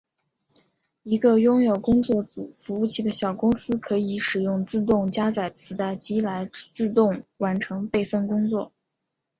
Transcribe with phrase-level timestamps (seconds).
[1.03, 8.71] 一个拥有工作组服务器的小公司可以使用自动加载磁带机来自动完成备份工作。